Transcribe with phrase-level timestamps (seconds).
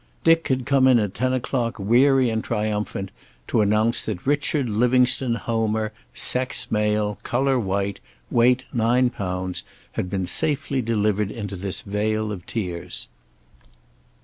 [0.23, 3.11] Dick had come in at ten o'clock weary and triumphant,
[3.45, 7.99] to announce that Richard Livingstone Homer, sex male, color white,
[8.31, 9.61] weight nine pounds,
[9.91, 13.07] had been safely delivered into this vale of tears.